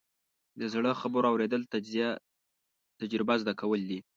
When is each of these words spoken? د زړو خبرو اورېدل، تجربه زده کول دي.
د 0.59 0.61
زړو 0.73 0.91
خبرو 1.01 1.27
اورېدل، 1.31 1.61
تجربه 3.01 3.33
زده 3.41 3.53
کول 3.61 3.81
دي. 3.89 3.99